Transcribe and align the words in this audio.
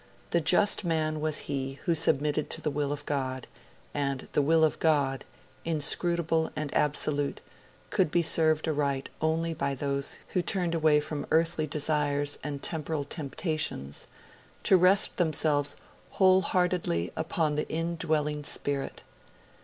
The 0.31 0.41
just 0.41 0.83
man 0.83 1.21
was 1.21 1.41
he 1.45 1.73
who 1.83 1.93
submitted 1.93 2.49
to 2.49 2.59
the 2.61 2.71
Will 2.71 2.91
of 2.91 3.05
God, 3.05 3.45
and 3.93 4.27
the 4.31 4.41
Will 4.41 4.63
of 4.63 4.79
God, 4.79 5.25
inscrutable 5.63 6.49
and 6.55 6.73
absolute, 6.73 7.39
could 7.91 8.09
be 8.09 8.23
served 8.23 8.67
aright 8.67 9.09
only 9.21 9.53
by 9.53 9.75
those 9.75 10.17
who 10.29 10.41
turned 10.41 10.73
away 10.73 10.99
from 11.01 11.27
earthly 11.29 11.67
desires 11.67 12.39
and 12.43 12.63
temporal 12.63 13.03
temptations, 13.03 14.07
to 14.63 14.75
rest 14.75 15.17
themselves 15.17 15.75
whole 16.17 16.41
heartedly 16.41 17.11
upon 17.15 17.53
the 17.53 17.69
in 17.71 17.95
dwelling 17.95 18.43
Spirit. 18.43 19.03